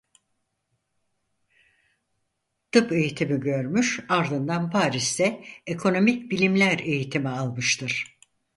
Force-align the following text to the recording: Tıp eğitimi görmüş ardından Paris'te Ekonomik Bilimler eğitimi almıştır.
Tıp 2.71 2.91
eğitimi 2.91 3.39
görmüş 3.39 3.99
ardından 4.09 4.69
Paris'te 4.69 5.43
Ekonomik 5.67 6.31
Bilimler 6.31 6.79
eğitimi 6.79 7.29
almıştır. 7.29 8.05